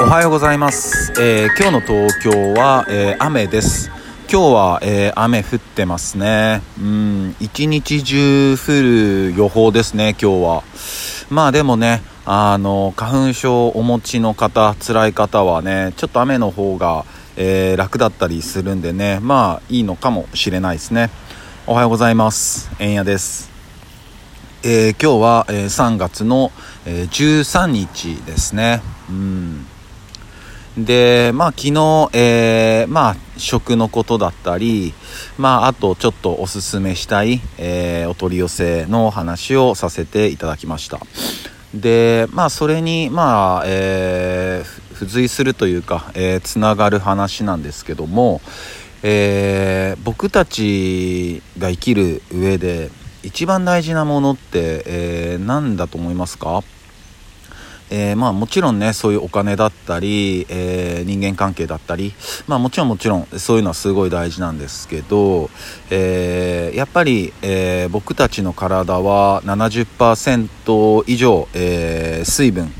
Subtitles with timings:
[0.00, 3.90] おはようございます、えー今日の東京は、えー雨です。
[4.30, 6.62] 今日は、えー雨降ってますね。
[6.78, 10.62] うん一日中降る予報ですね今日は。
[11.30, 17.04] まあでもねあの花粉症お持ちの方辛い方はねちょっと雨の方が、
[17.36, 21.10] えー楽だったりするんでねまあいいのかもしれないですね。
[21.66, 22.70] おはようございます。
[22.80, 23.51] えんやです。
[24.64, 26.52] えー今日は、えー3月の、
[26.86, 28.80] えー13日ですね。
[29.10, 29.66] うん。
[30.78, 34.94] で、まあ昨日、えまあ食のことだったり、
[35.36, 41.00] まああとちょっとおすすめしたい、えお取り寄せの話をさせていただきました。
[41.74, 48.40] で、まあそれに、まあ、えー付随するというか、えーつながる話なんですけども、
[49.02, 52.90] えー僕たちが生きる上で
[53.22, 56.62] 一番大事なものって、えー何だと思いますか？
[57.90, 62.14] えーまあもちろんねそういうお金だったり、えー人間関係だったり
[62.46, 65.50] まあもちろんもちろんそういうのはすごい大事なんですけど、
[65.90, 72.72] えーやっぱり、え僕たちの体は70%以上、え水分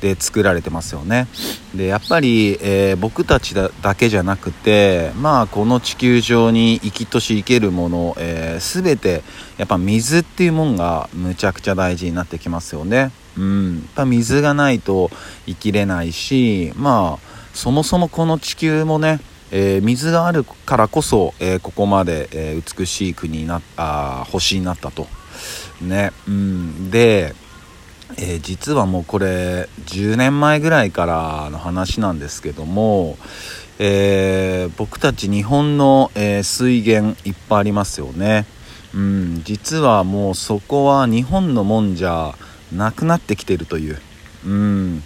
[0.00, 1.28] で作られてますよね。
[1.74, 9.22] でやっぱり、えー僕たちだだけじゃなくてまあこの地球上に生きとし生けるもの、えー全て
[9.58, 13.10] やっぱ水っていうもんがむちゃくちゃ大事になってきますよね。
[13.36, 13.74] うん。
[13.76, 15.10] やっぱ水がないと
[15.46, 25.06] 生きれないしまあそもそもこの地球もねえー水があるからこそ、えーここまで、えー美しい国になあ星になったと。
[25.82, 26.12] ね。
[26.26, 26.90] うん。
[26.90, 27.34] で
[28.16, 33.16] えー実はもうこれ10年前ぐらいからの話なんですけども、
[33.78, 38.46] えー僕たち日本の、えー水源いっぱいありますよね、
[38.94, 42.34] うん、実はもうそこは日本のもんじゃ
[42.74, 43.98] なくなってきてるという、
[44.46, 45.02] うん、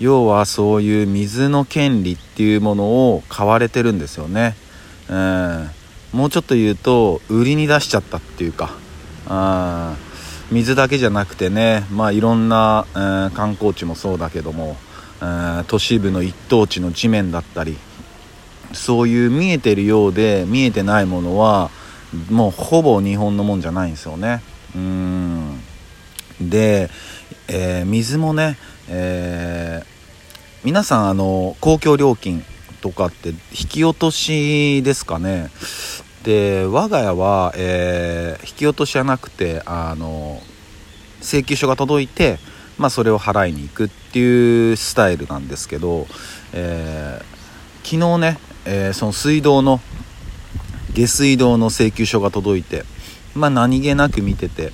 [0.00, 2.84] 要はそういう水の権利っていうもの
[3.14, 4.54] を買われてるんですよね、
[5.08, 5.70] うん、
[6.12, 8.70] もうちょっと言うと売りに出しちゃったっていうか。
[9.26, 10.03] あー
[10.54, 14.76] 水だけじゃなくてね、まあ、いろんな、えー観光地もそうだけども、
[15.20, 17.76] えー都市部の一等地の地面だったり
[18.72, 21.70] そういう見えてるようで見えてないものは
[22.30, 24.42] もうほぼ日本のもんじゃないんですよね。
[24.76, 25.60] うん。
[26.40, 26.88] で、
[27.48, 28.56] えー水もね、
[28.88, 29.82] え
[30.62, 32.44] 皆さんあの公共料金
[32.80, 33.36] とかって引
[33.68, 35.50] き落としですかね。
[36.24, 40.40] で我が家は、えー引き落としはなくてあの
[41.20, 42.38] 請求書が届いて、
[42.78, 46.06] まあ、それを払いに行くっていうスタイルなんですけど、
[46.52, 47.34] えー
[47.84, 49.80] 昨日ね、えーその水道の
[50.94, 52.84] 下水道の請求書が届いて、
[53.34, 54.72] まあ、何気なく見てて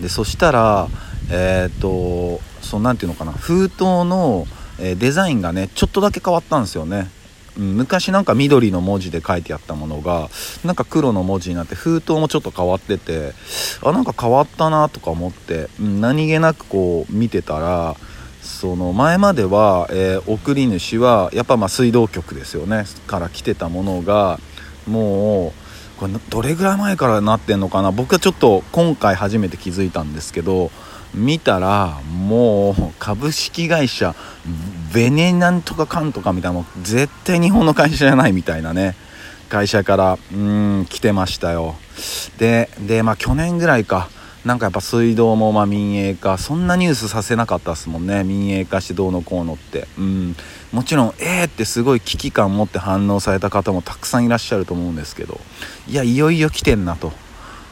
[0.00, 0.88] でそしたら
[1.30, 4.46] えっ、とそのなんていうのかな封筒の、
[4.78, 7.10] えデザインがねちょっとだけ変わったんですよね。
[7.56, 10.28] 昔なんか緑の文字で書いてあったものが
[10.64, 13.32] なんか黒の文字になって封筒もちょっと変わってて
[13.82, 17.96] あなんか変わったなとか思って、うん何気なくこう見てたら
[18.42, 24.38] その前までは、えー送り主はやっぱま水道局ですよねから来てたものが
[24.86, 25.65] もう
[25.98, 27.90] これどれぐらい前からなってんのかな？
[27.90, 30.70] 僕はちょっと今回初めて気づいたんですけど
[31.14, 34.14] 見たらもう株式会社
[34.92, 38.94] ベネなんとかかんとかみたいなもう絶対日本の会社じゃないみたいなね
[39.48, 41.76] 会社からうん来てましたよ。
[42.38, 44.10] ででまあ去年ぐらいか。
[44.46, 48.22] なんかやっぱ水道もま民営化そんなニュースさせなかったですもんね。
[48.22, 49.88] 民営化してどうのこうのって。
[49.98, 50.36] うん。
[50.70, 55.40] もちろんえーってすごい危機感持って反応された方もたくさんいらっしゃると思うんですけど。
[55.88, 57.08] いやいよいよ来てんなと。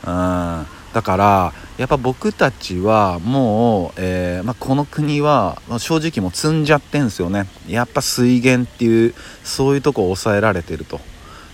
[0.04, 0.66] うん。
[0.92, 7.46] だからやっぱ僕たちはもう、えーまあ、この国は正直もう積んじゃってんすよね。
[7.68, 9.14] やっぱ水源っていう
[9.44, 11.00] そういうとこを抑えられてると。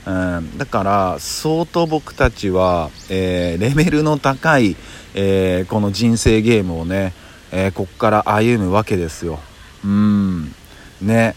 [0.06, 4.76] うん、だから相当僕たちは、えーレベルの高い、
[5.14, 7.12] えーこの人生ゲームをね、
[7.52, 9.38] えーこっから歩むわけですよ。
[9.84, 10.54] うん。
[11.02, 11.34] ね。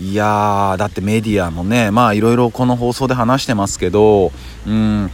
[0.00, 4.32] いやだってメディアもねまあいろいろこの放送で話してますけど
[4.66, 5.10] うん。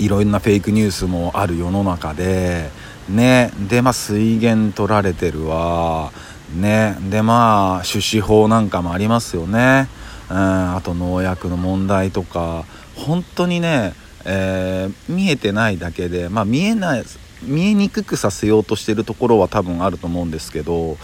[0.00, 2.70] いろんなフェイクニュースもある世の中で
[3.08, 3.50] ね。
[3.68, 6.12] でまあ水源取られてるわ。
[6.54, 6.96] ね。
[7.10, 9.88] でまあ種子法なんかもありますよね。
[10.30, 12.64] うんあと農薬の問題とか
[12.94, 13.94] 本当にね、
[14.24, 17.04] えー見えてないだけでまあ見えない
[17.42, 20.98] 見えにくくさせようとしてるところは多分あると思うんですけど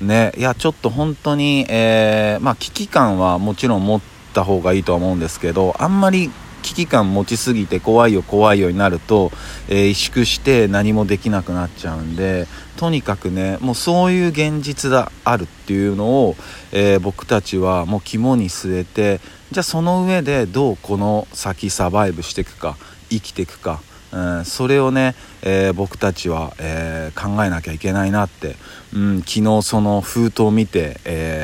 [0.00, 4.00] ねいやちょっと本当に、えーまあ危機感はもちろん持っ
[4.34, 6.30] た方がいいとは思うんですけどあんまり
[6.68, 9.32] 危機感持ちすぎて怖いよ怖いよになると、
[9.68, 16.36] えー、萎縮して何もできなくなっちゃうんでとにかくねもうそういう現実があるっていうのを、
[16.72, 19.20] えー、僕たちはもう肝に据えて
[19.50, 22.76] じゃあその上でどうこの先サバイブしていくか
[23.08, 23.80] 生きていくか
[24.10, 28.56] うん、それをね、えー、僕たちは、え、考えなきゃいけないなって、
[28.94, 31.37] うん、昨日その封筒を見て、え、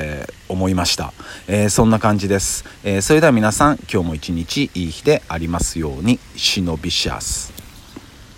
[0.54, 1.12] 思いました、
[1.46, 6.18] えそんな感じです、えそれでは皆さん今日も一日いい日でありますように。
[6.36, 7.53] 忍びシャス